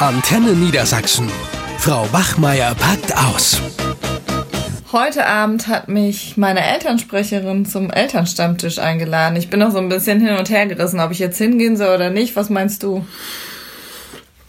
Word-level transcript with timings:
Antenne 0.00 0.54
Niedersachsen. 0.54 1.28
Frau 1.76 2.06
Bachmeier 2.06 2.74
packt 2.74 3.14
aus. 3.14 3.60
Heute 4.92 5.26
Abend 5.26 5.68
hat 5.68 5.88
mich 5.88 6.38
meine 6.38 6.64
Elternsprecherin 6.64 7.66
zum 7.66 7.90
Elternstammtisch 7.90 8.78
eingeladen. 8.78 9.36
Ich 9.36 9.50
bin 9.50 9.60
noch 9.60 9.72
so 9.72 9.76
ein 9.76 9.90
bisschen 9.90 10.18
hin 10.18 10.38
und 10.38 10.48
her 10.48 10.64
gerissen, 10.64 11.00
ob 11.00 11.10
ich 11.10 11.18
jetzt 11.18 11.36
hingehen 11.36 11.76
soll 11.76 11.94
oder 11.94 12.08
nicht. 12.08 12.34
Was 12.34 12.48
meinst 12.48 12.82
du? 12.82 13.04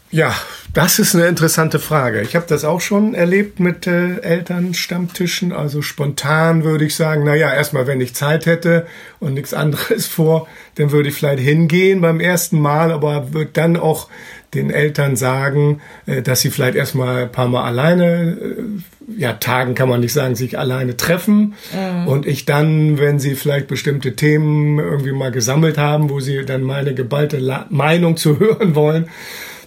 Ja, 0.10 0.34
das 0.74 1.00
ist 1.00 1.16
eine 1.16 1.28
interessante 1.28 1.80
Frage. 1.80 2.22
Ich 2.22 2.36
habe 2.36 2.46
das 2.48 2.64
auch 2.64 2.80
schon 2.80 3.14
erlebt 3.14 3.60
mit 3.60 3.88
äh, 3.88 4.20
Elternstammtischen. 4.20 5.52
Also 5.52 5.82
spontan 5.82 6.64
würde 6.64 6.86
ich 6.86 6.96
sagen, 6.96 7.24
na 7.26 7.36
ja, 7.36 7.54
erstmal, 7.54 7.88
wenn 7.88 8.00
ich 8.00 8.16
Zeit 8.16 8.46
hätte 8.46 8.88
und 9.20 9.34
nichts 9.34 9.54
anderes 9.54 10.08
vor, 10.08 10.48
dann 10.76 10.92
würde 10.92 11.10
ich 11.10 11.16
vielleicht 11.16 11.44
hingehen 11.44 12.00
beim 12.00 12.22
ersten 12.22 12.60
Mal, 12.60 12.94
aber 12.94 13.34
würde 13.34 13.52
dann 13.52 13.76
auch 13.76 14.08
den 14.54 14.70
Eltern 14.70 15.16
sagen, 15.16 15.82
äh, 16.06 16.22
dass 16.22 16.42
sie 16.42 16.50
vielleicht 16.50 16.76
erstmal 16.76 17.24
ein 17.24 17.32
paar 17.32 17.48
Mal 17.48 17.64
alleine, 17.64 18.38
äh, 18.40 19.18
ja, 19.18 19.34
Tagen 19.34 19.76
kann 19.76 19.90
man 19.90 20.00
nicht 20.00 20.14
sagen, 20.14 20.36
sich 20.36 20.58
alleine 20.58 20.98
treffen. 20.98 21.56
Mhm. 21.74 22.08
Und 22.08 22.26
ich 22.26 22.46
dann, 22.46 22.98
wenn 22.98 23.20
sie 23.20 23.36
vielleicht 23.36 23.68
bestimmte 23.68 24.16
Themen 24.16 24.80
irgendwie 24.80 25.12
mal 25.12 25.32
gesammelt 25.32 25.78
haben, 25.78 26.10
wo 26.10 26.20
sie 26.20 26.46
dann 26.46 26.64
meine 26.64 26.94
geballte 26.94 27.38
La 27.38 27.66
Meinung 27.70 28.18
zu 28.18 28.40
hören 28.40 28.76
wollen, 28.76 29.10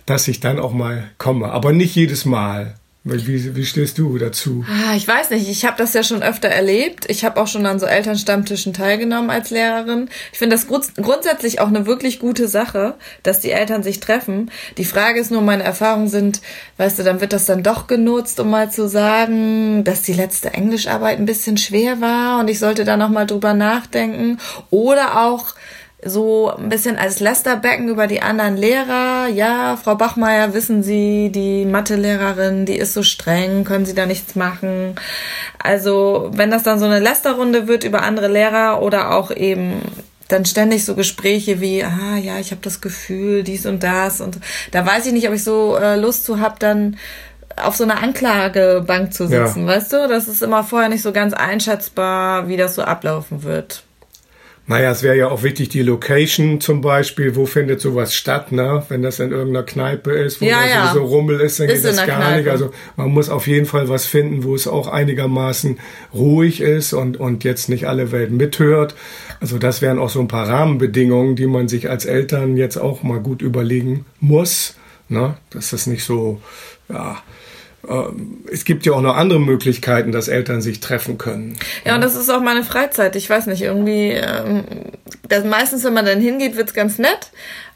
dass 0.06 0.28
ich 0.28 0.40
dann 0.40 0.58
auch 0.58 0.72
mal 0.72 1.04
komme. 1.18 1.50
Aber 1.50 1.72
nicht 1.72 1.94
jedes 1.94 2.24
Mal. 2.24 2.74
Wie, 3.06 3.54
wie 3.54 3.66
stehst 3.66 3.98
du 3.98 4.16
dazu? 4.16 4.64
Ah, 4.66 4.96
ich 4.96 5.06
weiß 5.06 5.28
nicht, 5.28 5.46
ich 5.50 5.66
habe 5.66 5.76
das 5.76 5.92
ja 5.92 6.02
schon 6.02 6.22
öfter 6.22 6.48
erlebt. 6.48 7.04
Ich 7.10 7.22
habe 7.22 7.38
auch 7.38 7.46
schon 7.46 7.66
an 7.66 7.78
so 7.78 7.84
Elternstammtischen 7.84 8.72
teilgenommen 8.72 9.28
als 9.28 9.50
Lehrerin. 9.50 10.08
Ich 10.32 10.38
finde 10.38 10.56
das 10.56 10.66
grund 10.66 10.94
grundsätzlich 10.96 11.60
auch 11.60 11.68
eine 11.68 11.84
wirklich 11.84 12.18
gute 12.18 12.48
Sache, 12.48 12.94
dass 13.22 13.40
die 13.40 13.50
Eltern 13.50 13.82
sich 13.82 14.00
treffen. 14.00 14.50
Die 14.78 14.86
Frage 14.86 15.20
ist 15.20 15.30
nur, 15.30 15.42
meine 15.42 15.64
Erfahrungen 15.64 16.08
sind, 16.08 16.40
weißt 16.78 16.98
du, 16.98 17.02
dann 17.02 17.20
wird 17.20 17.34
das 17.34 17.44
dann 17.44 17.62
doch 17.62 17.88
genutzt, 17.88 18.40
um 18.40 18.48
mal 18.48 18.70
zu 18.72 18.88
sagen, 18.88 19.84
dass 19.84 20.00
die 20.00 20.14
letzte 20.14 20.54
Englischarbeit 20.54 21.18
ein 21.18 21.26
bisschen 21.26 21.58
schwer 21.58 22.00
war 22.00 22.40
und 22.40 22.48
ich 22.48 22.58
sollte 22.58 22.86
da 22.86 22.96
nochmal 22.96 23.26
drüber 23.26 23.52
nachdenken. 23.52 24.38
Oder 24.70 25.20
auch, 25.26 25.54
so 26.04 26.50
ein 26.54 26.68
bisschen 26.68 26.96
als 26.96 27.20
Lästerbecken 27.20 27.88
über 27.88 28.06
die 28.06 28.22
anderen 28.22 28.56
Lehrer. 28.56 29.28
Ja, 29.28 29.78
Frau 29.82 29.94
Bachmeier, 29.94 30.54
wissen 30.54 30.82
Sie, 30.82 31.30
die 31.30 31.64
Mathelehrerin, 31.64 32.66
die 32.66 32.76
ist 32.76 32.94
so 32.94 33.02
streng, 33.02 33.64
können 33.64 33.86
Sie 33.86 33.94
da 33.94 34.06
nichts 34.06 34.34
machen. 34.34 34.94
Also, 35.58 36.30
wenn 36.34 36.50
das 36.50 36.62
dann 36.62 36.78
so 36.78 36.84
eine 36.84 37.00
Lästerrunde 37.00 37.66
wird 37.68 37.84
über 37.84 38.02
andere 38.02 38.28
Lehrer 38.28 38.82
oder 38.82 39.14
auch 39.14 39.30
eben 39.30 39.80
dann 40.28 40.44
ständig 40.44 40.84
so 40.84 40.94
Gespräche 40.94 41.60
wie, 41.60 41.84
ah 41.84 42.16
ja, 42.16 42.38
ich 42.38 42.50
habe 42.50 42.60
das 42.62 42.80
Gefühl, 42.80 43.42
dies 43.42 43.66
und 43.66 43.82
das 43.82 44.20
und 44.20 44.38
da 44.72 44.84
weiß 44.84 45.06
ich 45.06 45.12
nicht, 45.12 45.28
ob 45.28 45.34
ich 45.34 45.44
so 45.44 45.76
äh, 45.76 45.96
Lust 45.96 46.24
zu 46.24 46.40
hab, 46.40 46.60
dann 46.60 46.96
auf 47.56 47.76
so 47.76 47.84
einer 47.84 48.02
Anklagebank 48.02 49.12
zu 49.12 49.28
sitzen, 49.28 49.62
ja. 49.62 49.66
weißt 49.66 49.92
du? 49.92 50.08
Das 50.08 50.28
ist 50.28 50.42
immer 50.42 50.64
vorher 50.64 50.88
nicht 50.88 51.02
so 51.02 51.12
ganz 51.12 51.34
einschätzbar, 51.34 52.48
wie 52.48 52.56
das 52.56 52.74
so 52.74 52.82
ablaufen 52.82 53.42
wird. 53.42 53.84
Naja, 54.66 54.90
es 54.90 55.02
wäre 55.02 55.16
ja 55.16 55.28
auch 55.28 55.42
wichtig, 55.42 55.68
die 55.68 55.82
Location 55.82 56.58
zum 56.58 56.80
Beispiel, 56.80 57.36
wo 57.36 57.44
findet 57.44 57.82
sowas 57.82 58.14
statt, 58.14 58.50
ne? 58.50 58.82
Wenn 58.88 59.02
das 59.02 59.20
in 59.20 59.30
irgendeiner 59.30 59.66
Kneipe 59.66 60.12
ist, 60.12 60.40
wo 60.40 60.46
ja, 60.46 60.62
da 60.62 60.66
ja. 60.66 60.86
sowieso 60.86 61.04
Rummel 61.04 61.40
ist, 61.40 61.60
dann 61.60 61.68
ist 61.68 61.82
geht 61.82 61.92
das 61.92 62.06
gar 62.06 62.16
Kneipe. 62.16 62.38
nicht. 62.38 62.48
Also 62.48 62.70
man 62.96 63.10
muss 63.10 63.28
auf 63.28 63.46
jeden 63.46 63.66
Fall 63.66 63.90
was 63.90 64.06
finden, 64.06 64.42
wo 64.42 64.54
es 64.54 64.66
auch 64.66 64.88
einigermaßen 64.88 65.78
ruhig 66.14 66.62
ist 66.62 66.94
und, 66.94 67.18
und 67.18 67.44
jetzt 67.44 67.68
nicht 67.68 67.86
alle 67.88 68.10
Welt 68.10 68.30
mithört. 68.30 68.94
Also 69.38 69.58
das 69.58 69.82
wären 69.82 69.98
auch 69.98 70.08
so 70.08 70.20
ein 70.20 70.28
paar 70.28 70.48
Rahmenbedingungen, 70.48 71.36
die 71.36 71.46
man 71.46 71.68
sich 71.68 71.90
als 71.90 72.06
Eltern 72.06 72.56
jetzt 72.56 72.78
auch 72.78 73.02
mal 73.02 73.20
gut 73.20 73.42
überlegen 73.42 74.06
muss, 74.20 74.76
ne? 75.10 75.36
Dass 75.50 75.70
das 75.70 75.86
nicht 75.86 76.04
so, 76.04 76.40
ja, 76.88 77.18
es 78.50 78.64
gibt 78.64 78.86
ja 78.86 78.92
auch 78.92 79.00
noch 79.00 79.16
andere 79.16 79.40
Möglichkeiten, 79.40 80.12
dass 80.12 80.28
Eltern 80.28 80.62
sich 80.62 80.80
treffen 80.80 81.18
können. 81.18 81.56
Ja, 81.84 81.94
und 81.94 82.00
das 82.02 82.14
ist 82.16 82.30
auch 82.30 82.40
meine 82.40 82.64
Freizeit. 82.64 83.16
Ich 83.16 83.28
weiß 83.28 83.46
nicht, 83.46 83.62
irgendwie, 83.62 84.10
ähm, 84.10 84.64
das, 85.28 85.44
meistens, 85.44 85.84
wenn 85.84 85.94
man 85.94 86.06
dann 86.06 86.20
hingeht, 86.20 86.56
wird's 86.56 86.74
ganz 86.74 86.98
nett 86.98 87.30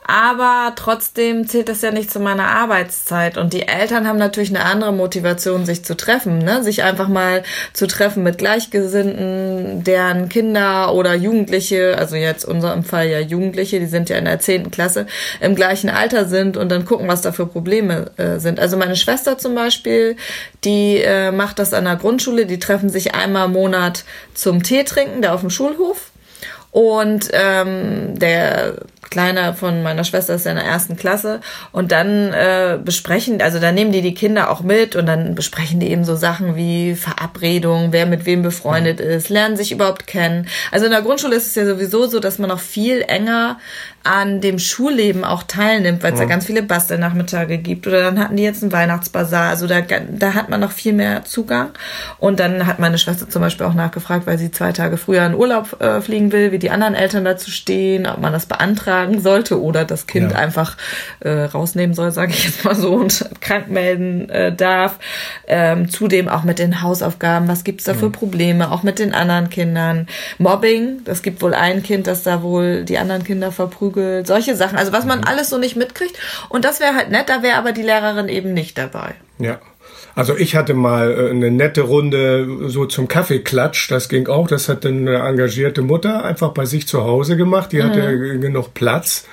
aber 0.09 0.73
trotzdem 0.75 1.47
zählt 1.47 1.69
das 1.69 1.83
ja 1.83 1.91
nicht 1.91 2.11
zu 2.11 2.19
meiner 2.19 2.47
Arbeitszeit. 2.47 3.37
Und 3.37 3.53
die 3.53 3.69
Eltern 3.69 4.09
haben 4.09 4.19
natürlich 4.19 4.49
eine 4.49 4.65
andere 4.65 4.91
Motivation, 4.91 5.67
sich 5.67 5.85
zu 5.85 5.95
treffen, 5.99 6.39
ne? 6.39 6.63
sich 6.63 6.83
einfach 6.83 7.09
mal 7.09 7.43
zu 7.75 7.87
treffen 7.87 8.23
mit 8.23 8.39
Gleichgesinnten, 8.39 9.85
deren 9.85 10.31
Kinder 10.31 10.95
oder 10.95 11.15
Jugendliche, 11.15 11.99
also 11.99 12.17
jetzt 12.17 12.47
unserem 12.47 12.85
Fall 12.85 13.09
ja 13.09 13.21
Jugendliche, 13.21 13.81
die 13.81 13.87
sind 13.87 14.09
ja 14.09 14.17
in 14.17 14.25
der 14.25 14.41
zehnten 14.41 14.71
Klasse, 14.71 15.07
im 15.41 15.55
gleichen 15.55 15.91
Alter 15.91 16.25
sind 16.25 16.57
und 16.57 16.71
dann 16.71 16.87
gucken, 16.87 17.07
was 17.07 17.21
da 17.21 17.31
für 17.31 17.47
Probleme 17.47 18.11
äh, 18.17 18.39
sind. 18.39 18.61
Also 18.61 18.79
meine 18.79 18.97
Schwester 18.97 19.37
zum 19.37 19.55
Beispiel, 19.55 20.17
die 20.65 21.03
äh, 21.03 21.33
macht 21.33 21.59
das 21.59 21.75
an 21.75 21.85
der 21.85 21.97
Grundschule, 21.97 22.47
die 22.47 22.59
treffen 22.59 22.89
sich 22.89 23.15
einmal 23.15 23.45
im 23.45 23.53
Monat 23.53 24.05
zum 24.33 24.63
Tee 24.63 24.85
trinken, 24.85 25.21
da 25.21 25.35
auf 25.35 25.41
dem 25.41 25.51
Schulhof. 25.51 26.13
Und 26.71 27.31
ähm, 27.33 28.19
der 28.19 28.75
Kleiner 29.11 29.55
von 29.55 29.83
meiner 29.83 30.05
Schwester 30.05 30.35
ist 30.35 30.45
ja 30.45 30.51
in 30.51 30.57
der 30.57 30.67
ersten 30.67 30.97
Klasse. 30.97 31.41
Und 31.73 31.93
dann 31.93 32.33
äh, 32.33 32.79
besprechen, 32.83 33.41
also 33.41 33.61
dann 33.61 33.75
nehmen 33.75 33.93
die 33.93 34.03
die 34.03 34.15
Kinder 34.15 34.51
auch 34.51 34.61
mit 34.61 34.97
und 34.97 35.07
dann 35.07 35.35
besprechen 35.35 35.81
die 35.81 35.91
eben 35.91 36.05
so 36.05 36.17
Sachen 36.17 36.57
wie 36.57 36.95
Verabredung, 36.95 37.93
wer 37.93 38.07
mit 38.07 38.27
wem 38.27 38.43
befreundet 38.43 39.01
ist, 39.01 39.29
lernen 39.29 39.57
sich 39.57 39.73
überhaupt 39.73 40.07
kennen. 40.07 40.49
Also 40.73 40.87
in 40.87 40.93
der 40.93 41.03
Grundschule 41.03 41.37
ist 41.37 41.47
es 41.47 41.55
ja 41.55 41.65
sowieso 41.65 42.07
so, 42.07 42.19
dass 42.19 42.39
man 42.39 42.49
noch 42.49 42.61
viel 42.61 43.03
enger 43.07 43.59
an 44.05 44.41
dem 44.41 44.59
Schulleben 44.59 45.25
auch 45.25 45.43
teilnimmt, 45.43 46.03
weil 46.03 46.13
es 46.13 46.19
ja. 46.19 46.25
da 46.25 46.31
ganz 46.31 46.47
viele 46.47 46.63
Bastelnachmittage 46.63 47.59
gibt. 47.59 47.87
Oder 47.87 48.03
dann 48.03 48.19
hatten 48.19 48.37
die 48.37 48.43
jetzt 48.43 48.63
einen 48.63 48.73
Weihnachtsbazar, 48.73 49.51
also 49.51 49.67
da, 49.67 49.81
da 49.81 50.35
hat 50.35 50.49
man 50.49 50.61
noch 50.61 50.73
viel 50.73 50.93
mehr 50.93 51.25
Zugang. 51.25 51.71
Und 52.19 52.41
dann 52.41 52.67
hat 52.67 52.79
meine 52.79 52.99
Schwester 52.99 53.29
zum 53.29 53.43
Beispiel 53.43 53.67
auch 53.67 53.75
nachgefragt, 53.75 54.27
weil 54.27 54.39
sie 54.39 54.51
zwei 54.51 54.73
Tage 54.73 54.97
früher 54.97 55.25
in 55.27 55.35
Urlaub 55.35 55.81
äh, 55.81 56.01
fliegen 56.01 56.33
will, 56.33 56.53
wie 56.53 56.59
die 56.59 56.71
anderen 56.71 56.95
Eltern 56.95 57.25
dazu 57.25 57.51
stehen, 57.51 58.07
ob 58.07 58.21
man 58.21 58.33
das 58.33 58.47
beantragt 58.47 58.88
tragen 58.89 59.21
sollte 59.21 59.61
oder 59.61 59.85
das 59.85 60.07
Kind 60.07 60.33
ja. 60.33 60.39
einfach 60.39 60.77
äh, 61.21 61.45
rausnehmen 61.45 61.95
soll, 61.95 62.11
sage 62.11 62.33
ich 62.33 62.45
jetzt 62.45 62.65
mal 62.65 62.75
so, 62.75 62.93
und 62.93 63.29
krank 63.41 63.69
melden 63.69 64.31
äh, 64.31 64.55
darf. 64.55 64.99
Ähm, 65.47 65.91
zudem 65.91 66.29
auch 66.29 66.43
mit 66.43 66.59
den 66.59 66.83
Hausaufgaben, 66.83 67.49
was 67.49 67.65
gibt's 67.65 67.85
da 67.85 67.95
für 67.95 68.11
Probleme, 68.11 68.71
auch 68.73 68.83
mit 68.83 68.99
den 68.99 69.13
anderen 69.13 69.51
Kindern. 69.51 70.09
Mobbing, 70.39 71.05
das 71.05 71.23
gibt 71.23 71.43
wohl 71.43 71.55
ein 71.55 71.83
Kind, 71.83 72.07
das 72.07 72.23
da 72.23 72.43
wohl 72.43 72.85
die 72.85 72.99
anderen 72.99 73.25
Kinder 73.25 73.53
verprügelt. 73.53 74.27
Solche 74.27 74.57
Sachen, 74.57 74.79
also 74.79 74.93
was 74.93 75.05
man 75.05 75.19
mhm. 75.19 75.25
alles 75.27 75.51
so 75.51 75.59
nicht 75.59 75.77
mitkriegt. 75.77 76.17
Und 76.49 76.65
das 76.65 76.81
wäre 76.81 76.95
halt 76.95 77.11
nett, 77.11 77.29
da 77.29 77.43
wäre 77.43 77.59
aber 77.59 77.73
die 77.73 77.83
Lehrerin 77.83 78.29
eben 78.29 78.55
nicht 78.55 78.79
dabei. 78.79 79.15
Ja. 79.39 79.59
Also 80.19 80.37
ich 80.37 80.57
hatte 80.57 80.75
mal 80.75 81.13
äh, 81.13 81.31
eine 81.31 81.53
nette 81.53 81.83
Runde 81.83 82.49
so 82.67 82.87
zum 82.87 83.07
Kaffeeklatsch, 83.07 83.89
das 83.89 84.09
ging 84.09 84.27
auch. 84.27 84.49
Das 84.49 84.69
hat 84.69 84.85
dann 84.85 85.07
eine 85.07 85.19
engagierte 85.19 85.81
Mutter 85.81 86.25
einfach 86.25 86.51
bei 86.51 86.65
sich 86.65 86.89
zu 86.89 87.05
Hause 87.05 87.37
gemacht. 87.37 87.71
Die 87.71 87.85
hatte 87.85 88.17
mhm. 88.17 88.41
genug 88.41 88.75
Platz. 88.75 89.29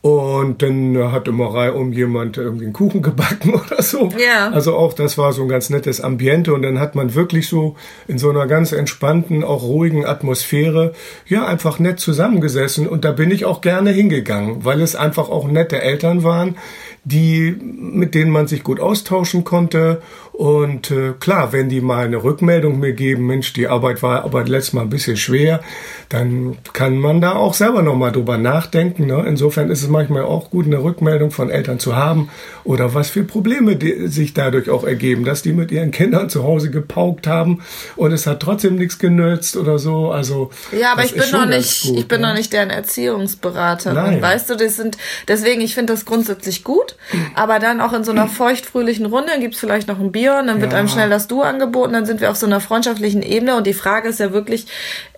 Und 0.00 0.62
dann 0.62 1.12
hat 1.12 1.28
immer 1.28 1.54
reihum 1.54 1.92
jemand 1.92 2.38
irgendwie 2.38 2.64
einen 2.64 2.72
Kuchen 2.72 3.02
gebacken 3.10 3.54
oder 3.54 3.80
so. 3.82 4.08
Ja. 4.18 4.50
Also 4.50 4.74
auch 4.74 4.94
das 4.94 5.16
war 5.16 5.32
so 5.32 5.42
ein 5.42 5.48
ganz 5.48 5.70
nettes 5.70 6.00
Ambiente. 6.00 6.54
Und 6.54 6.62
dann 6.62 6.80
hat 6.80 6.96
man 6.96 7.14
wirklich 7.14 7.48
so 7.48 7.76
in 8.08 8.18
so 8.18 8.28
einer 8.28 8.48
ganz 8.48 8.72
entspannten, 8.72 9.44
auch 9.44 9.62
ruhigen 9.62 10.06
Atmosphäre, 10.06 10.92
ja, 11.28 11.46
einfach 11.46 11.78
nett 11.78 12.00
zusammengesessen. 12.00 12.88
Und 12.88 13.04
da 13.04 13.12
bin 13.12 13.30
ich 13.30 13.44
auch 13.44 13.60
gerne 13.60 13.90
hingegangen, 13.90 14.64
weil 14.64 14.80
es 14.80 14.96
einfach 14.96 15.28
auch 15.28 15.46
nette 15.46 15.80
Eltern 15.80 16.24
waren, 16.24 16.56
die, 17.06 17.56
mit 17.62 18.16
denen 18.16 18.32
man 18.32 18.48
sich 18.48 18.64
gut 18.64 18.80
austauschen 18.80 19.44
konnte. 19.44 20.02
Und 20.32 20.90
äh, 20.90 21.12
klar, 21.18 21.52
wenn 21.52 21.68
die 21.68 21.80
mal 21.80 22.04
eine 22.04 22.22
Rückmeldung 22.22 22.80
mir 22.80 22.92
geben, 22.92 23.26
Mensch, 23.26 23.52
die 23.52 23.68
Arbeit 23.68 24.02
war 24.02 24.24
aber 24.24 24.44
letztes 24.44 24.72
Mal 24.72 24.82
ein 24.82 24.90
bisschen 24.90 25.16
schwer, 25.16 25.60
dann 26.08 26.58
kann 26.72 26.98
man 26.98 27.20
da 27.20 27.36
auch 27.36 27.54
selber 27.54 27.82
nochmal 27.82 28.10
drüber 28.10 28.38
nachdenken. 28.38 29.06
Ne? 29.06 29.24
Insofern 29.26 29.70
ist 29.70 29.82
es 29.82 29.88
manchmal 29.88 30.24
auch 30.24 30.50
gut, 30.50 30.66
eine 30.66 30.82
Rückmeldung 30.82 31.30
von 31.30 31.48
Eltern 31.48 31.78
zu 31.78 31.94
haben 31.94 32.28
oder 32.64 32.92
was 32.92 33.08
für 33.08 33.22
Probleme 33.22 33.78
sich 34.10 34.34
dadurch 34.34 34.68
auch 34.68 34.82
ergeben, 34.82 35.24
dass 35.24 35.42
die 35.42 35.52
mit 35.52 35.70
ihren 35.70 35.92
Kindern 35.92 36.28
zu 36.28 36.42
Hause 36.42 36.70
gepaukt 36.70 37.28
haben 37.28 37.62
und 37.94 38.12
es 38.12 38.26
hat 38.26 38.40
trotzdem 38.40 38.74
nichts 38.74 38.98
genützt 38.98 39.56
oder 39.56 39.78
so. 39.78 40.10
Also 40.10 40.50
ja, 40.76 40.92
aber 40.92 41.04
ich 41.04 41.14
bin 41.14 41.30
noch 41.30 41.46
nicht, 41.46 41.84
gut, 41.84 41.98
ich 41.98 42.08
bin 42.08 42.20
ne? 42.20 42.28
noch 42.28 42.34
nicht 42.34 42.52
deren 42.52 42.70
Erziehungsberaterin. 42.70 43.94
Nein. 43.94 44.22
Weißt 44.22 44.50
du, 44.50 44.56
das 44.56 44.76
sind 44.76 44.98
deswegen, 45.28 45.60
ich 45.60 45.74
finde 45.74 45.92
das 45.92 46.04
grundsätzlich 46.04 46.64
gut. 46.64 46.95
Aber 47.34 47.58
dann 47.58 47.80
auch 47.80 47.92
in 47.92 48.04
so 48.04 48.12
einer 48.12 48.28
feuchtfröhlichen 48.28 49.06
Runde 49.06 49.32
gibt's 49.38 49.58
vielleicht 49.58 49.88
noch 49.88 50.00
ein 50.00 50.12
Bier 50.12 50.38
und 50.40 50.48
dann 50.48 50.60
wird 50.60 50.72
ja. 50.72 50.78
einem 50.78 50.88
schnell 50.88 51.08
das 51.08 51.28
Du 51.28 51.42
angeboten, 51.42 51.92
dann 51.92 52.06
sind 52.06 52.20
wir 52.20 52.30
auf 52.30 52.36
so 52.36 52.46
einer 52.46 52.60
freundschaftlichen 52.60 53.22
Ebene 53.22 53.56
und 53.56 53.66
die 53.66 53.74
Frage 53.74 54.08
ist 54.08 54.20
ja 54.20 54.32
wirklich, 54.32 54.66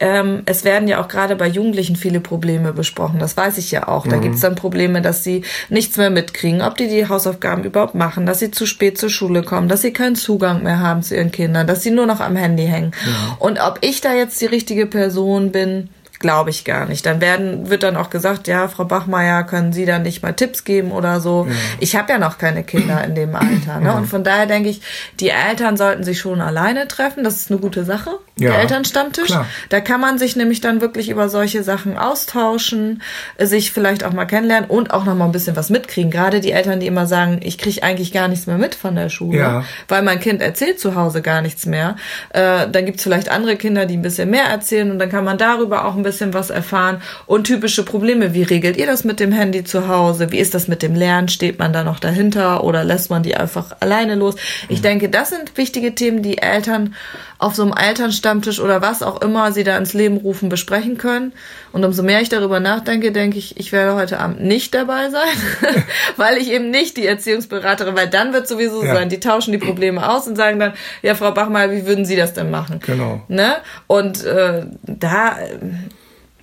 ähm, 0.01 0.43
es 0.47 0.65
werden 0.65 0.89
ja 0.89 1.03
auch 1.03 1.09
gerade 1.09 1.37
bei 1.37 1.47
Jugendlichen 1.47 1.97
viele 1.97 2.21
Probleme 2.21 2.73
besprochen, 2.73 3.19
das 3.19 3.37
weiß 3.37 3.59
ich 3.59 3.71
ja 3.71 3.89
auch. 3.89 4.07
Da 4.07 4.17
mhm. 4.17 4.23
gibt's 4.23 4.41
dann 4.41 4.55
Probleme, 4.55 5.03
dass 5.03 5.25
sie 5.25 5.45
nichts 5.69 5.97
mehr 5.97 6.11
mitkriegen, 6.11 6.63
ob 6.63 6.77
die 6.77 6.89
die 6.89 7.09
Hausaufgaben 7.09 7.65
überhaupt 7.65 7.95
machen, 7.95 8.27
dass 8.27 8.39
sie 8.39 8.51
zu 8.51 8.67
spät 8.67 8.99
zur 8.99 9.11
Schule 9.11 9.43
kommen, 9.43 9.69
dass 9.69 9.83
sie 9.83 9.93
keinen 9.93 10.17
Zugang 10.17 10.63
mehr 10.63 10.81
haben 10.81 11.03
zu 11.03 11.17
ihren 11.17 11.33
Kindern, 11.33 11.67
dass 11.67 11.83
sie 11.83 11.91
nur 11.91 12.07
noch 12.07 12.21
am 12.21 12.37
Handy 12.37 12.67
hängen. 12.67 12.93
Ja. 13.07 13.37
Und 13.39 13.61
ob 13.61 13.79
ich 13.81 14.01
da 14.01 14.13
jetzt 14.13 14.41
die 14.41 14.47
richtige 14.47 14.87
Person 14.87 15.53
bin, 15.53 15.89
glaube 16.19 16.51
ich 16.51 16.65
gar 16.65 16.87
nicht. 16.87 17.07
Dann 17.07 17.21
werden, 17.21 17.71
wird 17.71 17.83
dann 17.83 17.97
auch 17.97 18.11
gesagt, 18.11 18.49
ja, 18.49 18.69
Frau 18.69 18.85
Bachmeier, 18.85 19.45
können 19.45 19.73
Sie 19.73 19.87
dann 19.87 20.03
nicht 20.03 20.23
mal 20.23 20.33
Tipps 20.33 20.65
geben 20.65 20.93
oder 20.93 21.21
so. 21.21 21.47
Ja. 21.49 21.55
Ich 21.81 21.97
habe 21.97 22.13
ja 22.13 22.19
noch 22.19 22.39
keine 22.39 22.65
Kinder 22.65 23.03
in 23.05 23.15
dem 23.15 23.35
Alter. 23.35 23.81
Ne? 23.81 23.95
Und 23.95 24.07
von 24.07 24.25
daher 24.25 24.47
denke 24.47 24.69
ich, 24.69 24.81
die 25.21 25.31
Eltern 25.31 25.77
sollten 25.77 26.05
sich 26.05 26.19
schon 26.19 26.41
alleine 26.41 26.89
treffen. 26.89 27.25
Das 27.25 27.37
ist 27.37 27.51
eine 27.51 27.61
gute 27.61 27.85
Sache. 27.85 28.19
Ja, 28.39 28.51
der 28.51 28.61
Elternstammtisch. 28.61 29.27
Klar. 29.27 29.47
Da 29.69 29.81
kann 29.81 30.01
man 30.01 30.19
sich 30.19 30.37
nämlich 30.37 30.61
dann 30.61 30.81
wirklich 30.81 31.09
über 31.09 31.29
solche 31.29 31.63
Sachen 31.63 31.99
austauschen, 31.99 33.03
sich 33.39 33.73
vielleicht 33.73 34.05
auch 34.05 34.13
mal 34.13 34.27
kennenlernen 34.27 34.71
und 34.71 34.93
auch 34.93 35.05
noch 35.05 35.15
mal 35.15 35.25
ein 35.25 35.33
bisschen 35.33 35.57
was 35.57 35.71
mitkriegen. 35.71 36.11
Gerade 36.11 36.41
die 36.41 36.53
Eltern, 36.53 36.79
die 36.79 36.87
immer 36.87 37.07
sagen, 37.07 37.41
ich 37.43 37.59
kriege 37.59 37.83
eigentlich 37.83 38.13
gar 38.13 38.29
nichts 38.29 38.47
mehr 38.47 38.59
mit 38.59 38.77
von 38.77 38.95
der 38.95 39.09
Schule, 39.09 39.39
ja. 39.39 39.65
weil 39.89 40.03
mein 40.03 40.21
Kind 40.21 40.41
erzählt 40.41 40.79
zu 40.79 40.95
Hause 40.95 41.21
gar 41.21 41.43
nichts 41.43 41.67
mehr. 41.67 41.97
Äh, 42.31 42.69
dann 42.71 42.87
gibt's 42.87 43.03
vielleicht 43.03 43.29
andere 43.29 43.57
Kinder, 43.57 43.87
die 43.87 43.97
ein 43.97 44.03
bisschen 44.03 44.31
mehr 44.31 44.45
erzählen 44.45 44.91
und 44.91 44.99
dann 44.99 45.11
kann 45.11 45.25
man 45.25 45.37
darüber 45.37 45.85
auch 45.85 45.97
ein 45.97 46.03
bisschen 46.05 46.33
was 46.33 46.51
erfahren. 46.51 47.03
Und 47.27 47.45
typische 47.45 47.85
Probleme, 47.85 48.35
wie 48.35 48.45
regelt 48.45 48.77
ihr 48.77 48.87
das 48.87 49.03
mit 49.03 49.19
dem 49.19 49.33
Handy 49.33 49.65
zu 49.65 49.89
Hause? 49.89 50.31
Wie 50.31 50.39
ist 50.39 50.55
das 50.55 50.69
mit 50.69 50.83
dem 50.83 50.95
Lernen? 50.95 51.29
Steht 51.29 51.59
man 51.59 51.73
da 51.73 51.83
noch 51.83 51.99
dahinter 51.99 52.63
oder 52.63 52.85
lässt 52.85 53.11
man 53.11 53.25
die 53.25 53.37
einfach 53.37 53.77
alleine 53.81 54.15
los? 54.15 54.37
Ich 54.69 54.79
mhm. 54.79 54.83
denke, 54.83 55.09
das 55.09 55.31
sind 55.31 55.57
wichtige 55.57 55.95
Themen, 55.95 56.23
die 56.23 56.39
Eltern 56.39 56.95
auf 57.39 57.55
so 57.55 57.63
einem 57.63 57.73
Elternstammtisch 57.73 58.28
oder 58.61 58.83
was 58.83 59.03
auch 59.03 59.21
immer 59.21 59.53
sie 59.53 59.65
da 59.65 59.77
ins 59.77 59.95
Leben 59.95 60.17
rufen, 60.19 60.49
besprechen 60.49 60.99
können. 60.99 61.33
Und 61.73 61.85
umso 61.85 62.03
mehr 62.03 62.21
ich 62.21 62.29
darüber 62.29 62.61
nachdenke, 62.61 63.13
denke 63.13 63.39
ich, 63.39 63.59
ich 63.59 63.73
werde 63.73 63.95
heute 63.95 64.19
Abend 64.21 64.43
nicht 64.43 64.75
dabei 64.75 65.11
sein, 65.11 65.83
weil 66.17 66.37
ich 66.39 66.51
eben 66.51 66.71
nicht 66.71 66.97
die 66.97 67.07
Erziehungsberaterin, 67.07 67.97
weil 67.97 68.09
dann 68.09 68.33
wird 68.33 68.49
sowieso 68.49 68.85
ja. 68.85 68.95
sein, 68.95 69.09
die 69.09 69.21
tauschen 69.21 69.53
die 69.53 69.59
Probleme 69.59 70.09
aus 70.09 70.27
und 70.27 70.37
sagen 70.37 70.59
dann, 70.59 70.73
ja, 71.03 71.15
Frau 71.15 71.33
Bachmeier, 71.33 71.71
wie 71.71 71.87
würden 71.87 72.05
Sie 72.05 72.17
das 72.17 72.33
denn 72.35 72.51
machen? 72.51 72.81
Genau. 72.85 73.23
Ne? 73.29 73.57
Und 73.87 74.25
äh, 74.25 74.67
da 74.83 75.37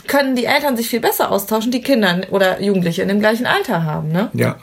können 0.07 0.35
die 0.35 0.45
Eltern 0.45 0.77
sich 0.77 0.87
viel 0.87 0.99
besser 0.99 1.31
austauschen, 1.31 1.71
die 1.71 1.81
Kinder 1.81 2.21
oder 2.31 2.61
Jugendliche 2.61 3.01
in 3.01 3.07
dem 3.07 3.19
gleichen 3.19 3.45
Alter 3.45 3.83
haben, 3.83 4.11
ne? 4.11 4.29
Ja. 4.33 4.57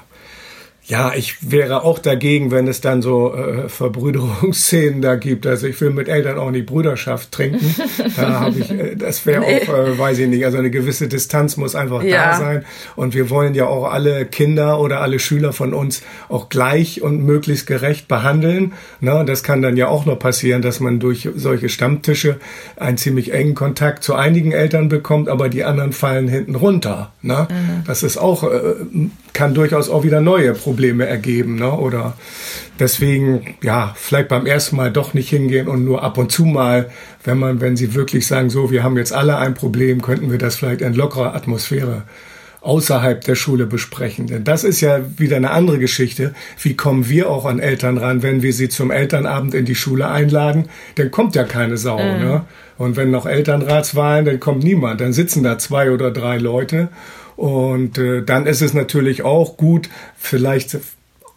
Ja, 0.93 1.15
ich 1.15 1.51
wäre 1.51 1.85
auch 1.85 1.99
dagegen, 1.99 2.51
wenn 2.51 2.69
es 2.69 2.83
dann 2.83 3.01
so 3.01 3.35
äh, 3.35 3.71
Verbrüderungsszenen 3.71 5.01
da 5.01 5.15
gibt. 5.15 5.47
Also 5.47 5.67
ich 5.67 5.81
will 5.81 5.89
mit 5.89 6.07
Eltern 6.07 6.37
auch 6.37 6.51
nicht 6.51 6.67
Brüderschaft 6.67 7.33
trinken. 7.33 7.75
Da 8.17 8.41
habe 8.41 8.59
ich, 8.59 8.71
äh, 8.71 8.95
das 8.95 9.25
wäre 9.25 9.41
nee. 9.41 9.63
auch, 9.63 9.75
äh, 9.75 9.99
weiß 9.99 10.19
ich 10.19 10.29
nicht. 10.29 10.45
Also 10.45 10.59
eine 10.59 10.71
gewisse 10.71 11.09
Distanz 11.09 11.57
muss 11.57 11.75
einfach 11.75 12.03
ja. 12.03 12.33
da 12.33 12.37
sein. 12.37 12.65
Und 12.95 13.15
wir 13.15 13.31
wollen 13.31 13.55
ja 13.55 13.65
auch 13.65 13.91
alle 13.91 14.27
Kinder 14.27 14.81
oder 14.81 15.01
alle 15.01 15.19
Schüler 15.19 15.55
von 15.55 15.73
uns 15.73 16.03
auch 16.29 16.51
gleich 16.51 17.01
und 17.01 17.25
möglichst 17.25 17.67
gerecht 17.67 18.07
behandeln. 18.07 18.75
Ne? 19.01 19.25
Das 19.27 19.43
kann 19.43 19.63
dann 19.63 19.79
ja 19.79 19.89
auch 19.89 20.05
noch 20.05 20.19
passieren, 20.19 20.61
dass 20.61 20.79
man 20.79 21.01
durch 21.01 21.27
solche 21.35 21.71
Stammtische 21.71 22.39
einen 22.77 22.99
ziemlich 22.99 23.33
engen 23.33 23.55
Kontakt 23.55 24.05
zu 24.05 24.15
einigen 24.15 24.53
Eltern 24.53 24.91
bekommt, 24.91 25.31
aber 25.31 25.49
die 25.49 25.65
anderen 25.65 25.93
fallen 25.93 26.29
hinten 26.29 26.55
runter. 26.55 27.13
Ne? 27.23 27.49
Mhm. 27.51 27.85
Das 27.87 28.03
ist 28.03 28.19
auch, 28.19 28.45
äh, 28.45 28.75
kann 29.33 29.55
durchaus 29.55 29.89
auch 29.89 30.05
wieder 30.05 30.21
neue 30.21 30.53
Probleme 30.55 31.07
ergeben. 31.07 31.57
Ne? 31.57 31.73
Oder 31.73 32.17
deswegen, 32.79 33.55
ja, 33.63 33.95
vielleicht 33.97 34.29
beim 34.29 34.47
ersten 34.47 34.77
Mal 34.77 34.91
doch 34.91 35.15
nicht 35.15 35.31
hingehen 35.31 35.69
und 35.69 35.85
nur 35.85 36.03
ab 36.03 36.19
und 36.19 36.31
zu 36.31 36.45
mal, 36.45 36.91
wenn 37.25 37.39
man, 37.39 37.61
wenn 37.61 37.77
sie 37.77 37.95
wirklich 37.95 38.27
sagen, 38.27 38.51
so, 38.51 38.71
wir 38.71 38.83
haben 38.83 38.97
jetzt 38.97 39.13
alle 39.13 39.39
ein 39.39 39.55
Problem, 39.55 40.03
könnten 40.03 40.31
wir 40.31 40.39
das 40.39 40.57
vielleicht 40.57 40.83
in 40.83 40.95
lockerer 40.95 41.35
Atmosphäre 41.35 42.03
außerhalb 42.63 43.23
der 43.23 43.35
Schule 43.35 43.67
besprechen. 43.67 44.27
Denn 44.27 44.45
das 44.45 44.65
ist 44.65 44.81
ja 44.81 45.01
wieder 45.19 45.37
eine 45.37 45.51
andere 45.51 45.79
Geschichte. 45.79 46.35
Wie 46.61 46.75
kommen 46.75 47.09
wir 47.09 47.29
auch 47.29 47.45
an 47.45 47.59
Eltern 47.59 47.99
ran, 47.99 48.23
wenn 48.23 48.43
wir 48.43 48.53
sie 48.53 48.69
zum 48.69 48.91
Elternabend 48.91 49.55
in 49.55 49.65
die 49.65 49.75
Schule 49.75 50.09
einladen? 50.09 50.69
Dann 50.95 51.11
kommt 51.11 51.35
ja 51.35 51.45
keine 51.45 51.77
Sau. 51.77 51.99
Mhm. 51.99 52.21
Ne? 52.21 52.45
Und 52.79 52.97
wenn 52.97 53.11
noch 53.11 53.27
Elternratswahlen, 53.27 54.25
dann 54.25 54.41
kommt 54.41 54.65
niemand. 54.65 55.01
Dann 55.01 55.13
sitzen 55.13 55.43
da 55.43 55.59
zwei 55.59 55.91
oder 55.91 56.11
drei 56.11 56.39
Leute 56.39 56.89
und 57.37 57.99
äh, 57.99 58.23
dann 58.23 58.47
ist 58.47 58.63
es 58.63 58.75
natürlich 58.75 59.23
auch 59.23 59.57
gut, 59.57 59.89
vielleicht 60.17 60.79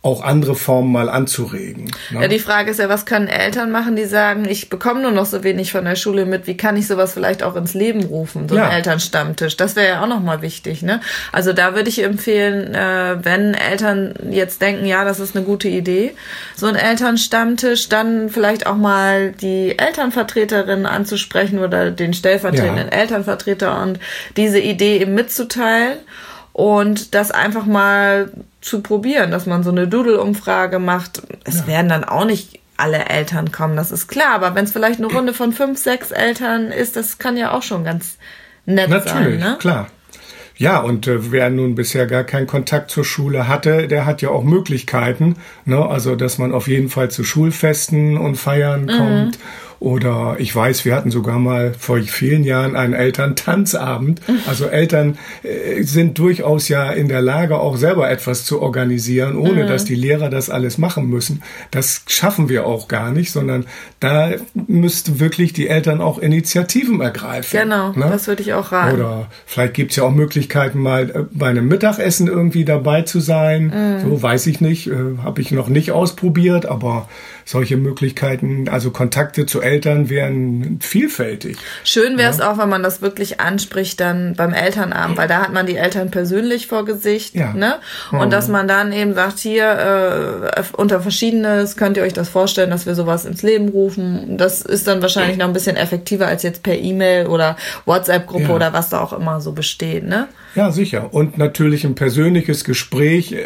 auch 0.06 0.22
andere 0.22 0.54
Formen 0.54 0.92
mal 0.92 1.10
anzuregen. 1.10 1.86
Ne? 2.12 2.22
Ja, 2.22 2.28
die 2.28 2.38
Frage 2.38 2.70
ist 2.70 2.80
ja, 2.80 2.90
was 2.90 3.08
können 3.08 3.28
Eltern 3.28 3.72
machen, 3.72 3.96
die 3.96 4.06
sagen, 4.06 4.46
ich 4.48 4.70
bekomme 4.70 5.02
nur 5.02 5.10
noch 5.10 5.26
so 5.26 5.44
wenig 5.44 5.72
von 5.72 5.84
der 5.84 5.96
Schule 5.96 6.28
mit, 6.28 6.46
wie 6.46 6.56
kann 6.56 6.78
ich 6.78 6.86
sowas 6.86 7.14
vielleicht 7.14 7.42
auch 7.42 7.56
ins 7.56 7.74
Leben 7.74 8.04
rufen, 8.04 8.48
so 8.48 8.56
ja. 8.56 8.66
ein 8.66 8.72
Elternstammtisch. 8.72 9.58
Das 9.58 9.76
wäre 9.76 9.88
ja 9.88 10.04
auch 10.04 10.08
nochmal 10.08 10.44
wichtig. 10.44 10.84
Ne? 10.84 11.02
Also 11.32 11.54
da 11.54 11.74
würde 11.74 11.90
ich 11.90 12.04
empfehlen, 12.04 12.76
äh, 12.76 13.18
wenn 13.26 13.56
Eltern 13.56 14.14
jetzt 14.30 14.62
denken, 14.62 14.86
ja, 14.86 15.06
das 15.06 15.20
ist 15.20 15.36
eine 15.36 15.44
gute 15.44 15.70
Idee, 15.70 16.14
so 16.56 16.68
ein 16.68 16.76
Elternstammtisch, 16.76 17.90
dann 17.90 18.30
vielleicht 18.30 18.68
auch 18.68 18.76
mal 18.76 19.32
die 19.32 19.80
Elternvertreterin 19.80 20.86
anzusprechen 20.86 21.58
oder 21.58 21.90
den 21.90 22.14
stellvertretenden 22.14 22.90
ja. 22.92 23.00
Elternvertreter 23.00 23.82
und 23.82 24.00
diese 24.38 24.60
Idee 24.60 25.00
eben 25.00 25.16
mitzuteilen 25.16 25.98
und 26.56 27.16
das 27.16 27.32
einfach 27.32 27.66
mal 27.66 28.32
zu 28.62 28.80
probieren, 28.80 29.30
dass 29.30 29.46
man 29.46 29.62
so 29.62 29.72
eine 29.72 29.90
Doodle-Umfrage 29.90 30.80
macht. 30.80 31.22
Es 31.44 31.60
ja. 31.60 31.68
werden 31.68 31.90
dann 31.90 32.06
auch 32.06 32.24
nicht 32.24 32.62
alle 32.78 33.10
Eltern 33.10 33.52
kommen, 33.52 33.76
das 33.76 33.92
ist 33.92 34.08
klar. 34.08 34.36
Aber 34.36 34.56
wenn 34.56 34.64
es 34.64 34.72
vielleicht 34.72 35.00
eine 35.00 35.08
Runde 35.08 35.34
von 35.34 35.52
fünf, 35.52 35.78
sechs 35.78 36.12
Eltern 36.12 36.68
ist, 36.72 36.96
das 36.96 37.18
kann 37.18 37.36
ja 37.36 37.52
auch 37.52 37.62
schon 37.62 37.84
ganz 37.84 38.18
nett 38.66 38.90
Natürlich, 38.90 39.12
sein. 39.12 39.24
Natürlich, 39.24 39.44
ne? 39.44 39.58
klar. 39.60 39.88
Ja, 40.56 40.80
und 40.80 41.08
äh, 41.08 41.30
wer 41.34 41.50
nun 41.50 41.76
bisher 41.76 42.06
gar 42.06 42.24
keinen 42.24 42.48
Kontakt 42.48 42.90
zur 42.90 43.04
Schule 43.04 43.50
hatte, 43.50 43.90
der 43.90 44.06
hat 44.06 44.22
ja 44.22 44.30
auch 44.30 44.46
Möglichkeiten. 44.46 45.36
Ne? 45.66 45.86
Also, 45.86 46.16
dass 46.16 46.38
man 46.38 46.54
auf 46.54 46.70
jeden 46.70 46.88
Fall 46.88 47.12
zu 47.12 47.26
Schulfesten 47.26 48.18
und 48.18 48.38
Feiern 48.38 48.84
mhm. 48.84 48.92
kommt 48.92 49.40
oder 49.86 50.38
ich 50.40 50.54
weiß, 50.56 50.84
wir 50.84 50.96
hatten 50.96 51.12
sogar 51.12 51.38
mal 51.38 51.76
vor 51.78 52.00
vielen 52.00 52.44
Jahren 52.44 52.76
einen 52.76 52.94
Elterntanzabend. 52.94 54.20
Also 54.48 54.66
Eltern 54.66 55.20
äh, 55.44 55.84
sind 55.84 56.18
durchaus 56.18 56.70
ja 56.70 56.90
in 56.90 57.08
der 57.08 57.22
Lage, 57.22 57.60
auch 57.60 57.78
selber 57.78 58.10
etwas 58.10 58.46
zu 58.46 58.64
organisieren, 58.64 59.38
ohne 59.38 59.64
mhm. 59.64 59.68
dass 59.68 59.86
die 59.86 59.94
Lehrer 59.94 60.32
das 60.32 60.50
alles 60.50 60.80
machen 60.80 61.08
müssen. 61.08 61.44
Das 61.70 62.02
schaffen 62.08 62.50
wir 62.50 62.66
auch 62.66 62.88
gar 62.88 63.12
nicht, 63.12 63.32
sondern 63.32 63.68
da 64.00 64.32
müssten 64.56 65.20
wirklich 65.20 65.54
die 65.54 65.68
Eltern 65.68 66.02
auch 66.02 66.18
Initiativen 66.18 67.00
ergreifen. 67.00 67.60
Genau, 67.60 67.92
ne? 67.92 68.08
das 68.10 68.28
würde 68.28 68.42
ich 68.42 68.54
auch 68.54 68.72
raten. 68.72 68.96
Oder 68.96 69.28
vielleicht 69.46 69.76
gibt 69.76 69.92
es 69.92 69.98
ja 69.98 70.04
auch 70.04 70.16
Möglichkeiten, 70.16 70.80
mal 70.80 71.12
äh, 71.12 71.26
bei 71.32 71.50
einem 71.50 71.68
Mittagessen 71.68 72.28
irgendwie 72.28 72.66
dabei 72.66 73.04
zu 73.04 73.20
sein. 73.20 73.66
Mhm. 73.68 74.10
So 74.10 74.24
weiß 74.24 74.48
ich 74.48 74.62
nicht, 74.62 74.88
äh, 74.88 74.96
habe 75.24 75.42
ich 75.42 75.52
noch 75.52 75.70
nicht 75.70 75.92
ausprobiert, 75.92 76.66
aber 76.66 77.08
solche 77.48 77.78
Möglichkeiten, 77.78 78.68
also 78.68 78.90
Kontakte 78.90 79.46
zu 79.46 79.62
Eltern 79.62 79.75
wären 79.84 80.80
vielfältig. 80.82 81.58
Schön 81.84 82.18
wäre 82.18 82.32
es 82.32 82.38
ja? 82.38 82.52
auch, 82.52 82.58
wenn 82.58 82.70
man 82.70 82.84
das 82.84 83.02
wirklich 83.02 83.40
anspricht 83.40 84.00
dann 84.00 84.36
beim 84.36 84.54
Elternabend, 84.54 85.18
weil 85.18 85.28
da 85.28 85.42
hat 85.42 85.54
man 85.54 85.66
die 85.66 85.76
Eltern 85.76 86.12
persönlich 86.12 86.68
vor 86.68 86.86
Gesicht, 86.86 87.36
ja. 87.36 87.54
ne? 87.54 87.76
Und 88.12 88.28
mhm. 88.28 88.30
dass 88.30 88.48
man 88.48 88.68
dann 88.68 88.92
eben 88.92 89.14
sagt, 89.14 89.40
hier 89.40 90.52
äh, 90.56 90.64
unter 90.78 91.02
Verschiedenes 91.02 91.76
könnt 91.76 91.98
ihr 91.98 92.04
euch 92.04 92.14
das 92.14 92.30
vorstellen, 92.30 92.70
dass 92.70 92.86
wir 92.86 92.96
sowas 92.96 93.26
ins 93.26 93.44
Leben 93.44 93.70
rufen. 93.70 94.38
Das 94.38 94.62
ist 94.62 94.88
dann 94.88 95.02
wahrscheinlich 95.02 95.38
noch 95.38 95.48
ein 95.48 95.54
bisschen 95.54 95.76
effektiver 95.76 96.28
als 96.28 96.44
jetzt 96.44 96.64
per 96.64 96.78
E-Mail 96.78 97.28
oder 97.28 97.58
WhatsApp-Gruppe 97.86 98.44
ja. 98.50 98.56
oder 98.56 98.74
was 98.74 98.90
da 98.90 99.02
auch 99.02 99.14
immer 99.14 99.42
so 99.42 99.52
besteht, 99.52 100.06
ne? 100.06 100.28
Ja, 100.56 100.72
sicher. 100.72 101.14
Und 101.14 101.38
natürlich 101.38 101.84
ein 101.84 101.96
persönliches 101.96 102.64
Gespräch 102.64 103.34
äh, 103.34 103.46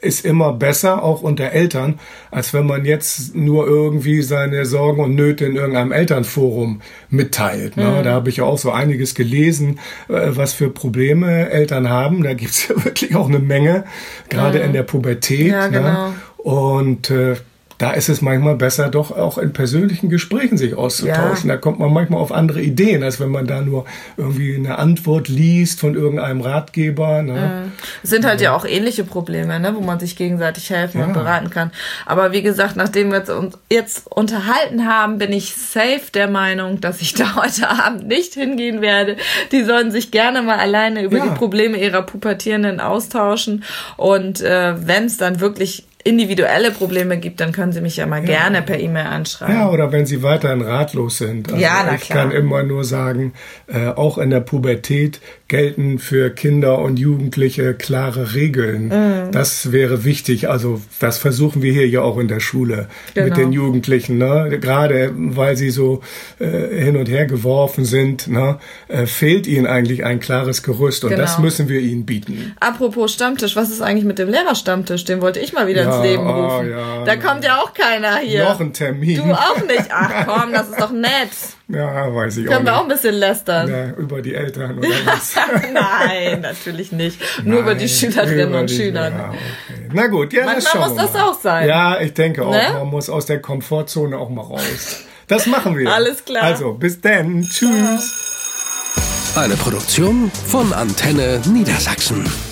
ist 0.00 0.24
immer 0.24 0.54
besser, 0.54 1.02
auch 1.02 1.20
unter 1.20 1.50
Eltern, 1.50 2.00
als 2.30 2.54
wenn 2.54 2.66
man 2.66 2.86
jetzt 2.86 3.34
nur 3.34 3.66
irgendwie 3.66 4.22
seine 4.22 4.64
Sorgen 4.64 5.02
und 5.02 5.14
Nöte 5.14 5.31
in 5.40 5.56
irgendeinem 5.56 5.92
Elternforum 5.92 6.82
mitteilt. 7.10 7.76
Ne? 7.76 7.98
Mhm. 7.98 8.04
Da 8.04 8.12
habe 8.12 8.28
ich 8.28 8.38
ja 8.38 8.44
auch 8.44 8.58
so 8.58 8.70
einiges 8.70 9.14
gelesen, 9.14 9.78
äh, 10.08 10.30
was 10.30 10.52
für 10.52 10.70
Probleme 10.70 11.50
Eltern 11.50 11.88
haben. 11.88 12.22
Da 12.22 12.34
gibt's 12.34 12.68
ja 12.68 12.84
wirklich 12.84 13.14
auch 13.14 13.28
eine 13.28 13.38
Menge, 13.38 13.84
gerade 14.28 14.58
mhm. 14.58 14.64
in 14.66 14.72
der 14.72 14.82
Pubertät. 14.82 15.48
Ja, 15.48 15.68
ne? 15.68 15.78
genau. 15.78 16.08
Ne? 16.08 16.14
Und 16.36 17.10
äh, 17.10 17.36
da 17.82 17.90
ist 17.90 18.08
es 18.08 18.22
manchmal 18.22 18.54
besser, 18.54 18.88
doch 18.88 19.10
auch 19.10 19.38
in 19.38 19.52
persönlichen 19.52 20.08
Gesprächen 20.08 20.56
sich 20.56 20.76
auszutauschen. 20.76 21.48
Ja. 21.48 21.56
Da 21.56 21.60
kommt 21.60 21.80
man 21.80 21.92
manchmal 21.92 22.20
auf 22.20 22.30
andere 22.30 22.62
Ideen, 22.62 23.02
als 23.02 23.18
wenn 23.18 23.30
man 23.30 23.48
da 23.48 23.60
nur 23.60 23.86
irgendwie 24.16 24.54
eine 24.54 24.78
Antwort 24.78 25.26
liest 25.26 25.80
von 25.80 25.96
irgendeinem 25.96 26.42
Ratgeber. 26.42 27.22
Ne? 27.22 27.72
Es 28.04 28.10
sind 28.10 28.24
halt 28.24 28.40
ja. 28.40 28.52
ja 28.52 28.56
auch 28.56 28.64
ähnliche 28.64 29.02
Probleme, 29.02 29.58
ne? 29.58 29.74
wo 29.74 29.80
man 29.80 29.98
sich 29.98 30.14
gegenseitig 30.14 30.70
helfen 30.70 31.00
ja. 31.00 31.06
und 31.06 31.12
beraten 31.12 31.50
kann. 31.50 31.72
Aber 32.06 32.30
wie 32.30 32.42
gesagt, 32.42 32.76
nachdem 32.76 33.10
wir 33.10 33.28
uns 33.36 33.58
jetzt 33.68 34.06
unterhalten 34.06 34.86
haben, 34.86 35.18
bin 35.18 35.32
ich 35.32 35.56
safe 35.56 36.12
der 36.14 36.28
Meinung, 36.28 36.80
dass 36.80 37.00
ich 37.00 37.14
da 37.14 37.34
heute 37.42 37.68
Abend 37.68 38.06
nicht 38.06 38.34
hingehen 38.34 38.80
werde. 38.80 39.16
Die 39.50 39.64
sollen 39.64 39.90
sich 39.90 40.12
gerne 40.12 40.42
mal 40.42 40.60
alleine 40.60 41.02
über 41.02 41.18
die 41.18 41.30
Probleme 41.30 41.78
ihrer 41.78 42.02
Pubertierenden 42.02 42.78
austauschen. 42.78 43.64
Und 43.96 44.40
äh, 44.40 44.74
wenn 44.86 45.06
es 45.06 45.16
dann 45.16 45.40
wirklich 45.40 45.88
individuelle 46.04 46.70
Probleme 46.72 47.18
gibt, 47.18 47.40
dann 47.40 47.52
können 47.52 47.72
Sie 47.72 47.80
mich 47.80 47.96
ja 47.96 48.06
mal 48.06 48.22
gerne 48.22 48.62
per 48.62 48.78
E-Mail 48.80 49.06
anschreiben. 49.06 49.54
Ja, 49.54 49.70
oder 49.70 49.92
wenn 49.92 50.06
Sie 50.06 50.22
weiterhin 50.22 50.60
ratlos 50.62 51.18
sind. 51.18 51.50
Also 51.52 51.62
Ja, 51.62 51.82
na 51.86 51.94
ich 51.94 52.02
klar. 52.02 52.18
kann 52.28 52.32
immer 52.32 52.62
nur 52.62 52.84
sagen, 52.84 53.32
äh, 53.68 53.86
auch 53.88 54.18
in 54.18 54.30
der 54.30 54.40
Pubertät 54.40 55.20
gelten 55.48 55.98
für 55.98 56.30
Kinder 56.30 56.78
und 56.78 56.98
Jugendliche 56.98 57.74
klare 57.74 58.34
Regeln. 58.34 58.86
Mhm. 58.88 59.32
Das 59.32 59.70
wäre 59.70 60.04
wichtig. 60.04 60.48
Also 60.48 60.80
das 60.98 61.18
versuchen 61.18 61.62
wir 61.62 61.72
hier 61.72 61.86
ja 61.88 62.00
auch 62.00 62.18
in 62.18 62.26
der 62.28 62.40
Schule 62.40 62.88
mit 63.14 63.24
Genau. 63.24 63.36
den 63.36 63.52
Jugendlichen. 63.52 64.18
Ne? 64.18 64.58
Gerade 64.60 65.12
weil 65.14 65.56
sie 65.56 65.70
so 65.70 66.00
äh, 66.38 66.46
hin 66.84 66.96
und 66.96 67.08
her 67.08 67.26
geworfen 67.26 67.84
sind, 67.84 68.28
ne? 68.28 68.58
äh, 68.88 69.06
fehlt 69.06 69.46
ihnen 69.46 69.66
eigentlich 69.66 70.04
ein 70.04 70.20
klares 70.20 70.62
Gerüst. 70.62 71.04
Und 71.04 71.10
Genau. 71.10 71.22
das 71.22 71.38
müssen 71.38 71.68
wir 71.68 71.80
ihnen 71.80 72.06
bieten. 72.06 72.54
Apropos 72.60 73.12
Stammtisch, 73.12 73.54
was 73.54 73.70
ist 73.70 73.82
eigentlich 73.82 74.04
mit 74.06 74.18
dem 74.18 74.28
Lehrerstammtisch? 74.30 75.04
Den 75.04 75.20
wollte 75.20 75.38
ich 75.40 75.52
mal 75.52 75.66
wieder 75.66 75.82
Ja, 75.82 75.91
ins 75.96 76.02
Leben 76.04 76.26
oh, 76.26 76.32
rufen. 76.32 76.70
ja. 76.70 77.04
Da 77.04 77.16
kommt 77.16 77.44
ja 77.44 77.58
auch 77.60 77.72
keiner 77.74 78.18
hier. 78.18 78.44
Noch 78.44 78.60
ein 78.60 78.72
Termin. 78.72 79.16
Du 79.16 79.32
auch 79.32 79.60
nicht. 79.66 79.86
Ach 79.90 80.26
komm, 80.26 80.52
das 80.52 80.68
ist 80.68 80.80
doch 80.80 80.90
nett. 80.92 81.30
Ja, 81.68 82.14
weiß 82.14 82.36
ich 82.36 82.46
Können 82.46 82.66
wir 82.66 82.74
auch 82.74 82.80
auch 82.80 82.82
ein 82.82 82.88
bisschen 82.88 83.14
lästern. 83.14 83.70
Ja, 83.70 83.90
über 83.96 84.20
die 84.20 84.34
Eltern 84.34 84.76
oder 84.78 84.88
was? 85.06 85.34
Nein, 85.72 86.42
natürlich 86.42 86.92
nicht. 86.92 87.18
Nur 87.44 87.60
über 87.60 87.74
die 87.74 87.86
Nein, 87.86 87.88
Schülerinnen 87.88 88.48
über 88.50 88.60
und 88.60 88.68
die- 88.68 88.76
Schüler. 88.76 89.08
Ja, 89.08 89.28
okay. 89.30 89.88
Na 89.92 90.06
gut, 90.08 90.34
ja, 90.34 90.44
das 90.44 90.64
Manchmal 90.64 90.72
schauen 90.82 90.96
muss 90.96 91.12
das 91.12 91.22
auch 91.22 91.40
sein. 91.40 91.68
Ja, 91.68 91.98
ich 92.00 92.12
denke 92.12 92.44
auch. 92.44 92.50
Ne? 92.52 92.74
Man 92.74 92.88
muss 92.88 93.08
aus 93.08 93.24
der 93.24 93.40
Komfortzone 93.40 94.18
auch 94.18 94.28
mal 94.28 94.42
raus. 94.42 95.04
Das 95.28 95.46
machen 95.46 95.78
wir. 95.78 95.90
Alles 95.90 96.24
klar. 96.24 96.42
Also, 96.42 96.74
bis 96.74 97.00
dann. 97.00 97.42
Tschüss. 97.42 99.32
Eine 99.34 99.56
Produktion 99.56 100.30
von 100.46 100.74
Antenne 100.74 101.40
Niedersachsen. 101.46 102.51